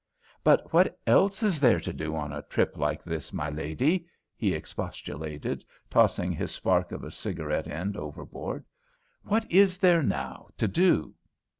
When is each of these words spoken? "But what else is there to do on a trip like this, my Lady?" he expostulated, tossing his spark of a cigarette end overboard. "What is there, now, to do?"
"But 0.43 0.73
what 0.73 0.97
else 1.05 1.43
is 1.43 1.59
there 1.59 1.79
to 1.79 1.93
do 1.93 2.15
on 2.15 2.33
a 2.33 2.41
trip 2.41 2.75
like 2.75 3.03
this, 3.03 3.31
my 3.31 3.51
Lady?" 3.51 4.07
he 4.35 4.51
expostulated, 4.55 5.63
tossing 5.91 6.31
his 6.31 6.49
spark 6.49 6.91
of 6.91 7.03
a 7.03 7.11
cigarette 7.11 7.67
end 7.67 7.95
overboard. 7.95 8.65
"What 9.25 9.45
is 9.51 9.77
there, 9.77 10.01
now, 10.01 10.47
to 10.57 10.67
do?" 10.67 11.13